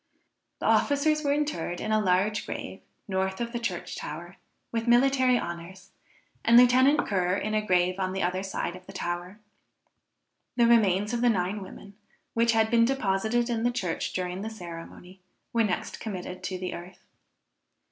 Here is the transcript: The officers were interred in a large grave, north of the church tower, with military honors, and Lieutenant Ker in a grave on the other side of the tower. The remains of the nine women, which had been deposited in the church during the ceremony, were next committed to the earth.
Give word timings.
The 0.57 0.65
officers 0.65 1.23
were 1.23 1.31
interred 1.31 1.79
in 1.79 1.91
a 1.91 1.99
large 2.03 2.47
grave, 2.47 2.81
north 3.07 3.39
of 3.39 3.51
the 3.51 3.59
church 3.59 3.95
tower, 3.95 4.37
with 4.71 4.87
military 4.87 5.37
honors, 5.37 5.91
and 6.43 6.57
Lieutenant 6.57 7.07
Ker 7.07 7.35
in 7.35 7.53
a 7.53 7.61
grave 7.61 7.99
on 7.99 8.11
the 8.11 8.23
other 8.23 8.41
side 8.41 8.75
of 8.75 8.87
the 8.87 8.93
tower. 8.93 9.37
The 10.55 10.65
remains 10.65 11.13
of 11.13 11.21
the 11.21 11.29
nine 11.29 11.61
women, 11.61 11.93
which 12.33 12.53
had 12.53 12.71
been 12.71 12.83
deposited 12.83 13.47
in 13.47 13.61
the 13.61 13.69
church 13.69 14.13
during 14.13 14.41
the 14.41 14.49
ceremony, 14.49 15.21
were 15.53 15.63
next 15.63 15.99
committed 15.99 16.41
to 16.45 16.57
the 16.57 16.73
earth. 16.73 17.03